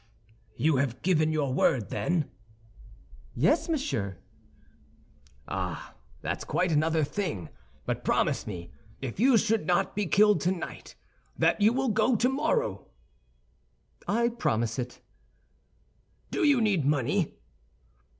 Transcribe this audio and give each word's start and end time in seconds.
"You 0.57 0.77
have 0.77 1.03
given 1.03 1.31
your 1.31 1.53
word, 1.53 1.91
then?" 1.91 2.31
"Yes, 3.35 3.69
monsieur." 3.69 4.17
"Ah, 5.47 5.93
that's 6.23 6.43
quite 6.43 6.71
another 6.71 7.03
thing; 7.03 7.49
but 7.85 8.03
promise 8.03 8.47
me, 8.47 8.71
if 8.99 9.19
you 9.19 9.37
should 9.37 9.67
not 9.67 9.95
be 9.95 10.07
killed 10.07 10.41
tonight, 10.41 10.95
that 11.37 11.61
you 11.61 11.71
will 11.71 11.89
go 11.89 12.15
tomorrow." 12.15 12.87
"I 14.07 14.29
promise 14.29 14.79
it." 14.79 15.01
"Do 16.31 16.43
you 16.43 16.61
need 16.61 16.83
money?" 16.83 17.35